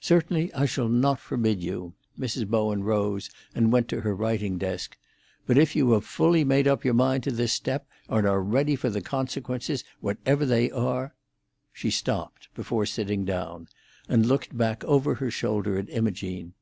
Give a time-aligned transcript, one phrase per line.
[0.00, 2.48] "Certainly I shall not forbid you." Mrs.
[2.48, 4.96] Bowen rose and went to her writing desk.
[5.44, 8.74] "But if you have fully made up your mind to this step, and are ready
[8.74, 11.14] for the consequences, whatever they are——"
[11.74, 13.68] She stopped, before sitting down,
[14.08, 16.54] and looked back over her shoulder at Imogene.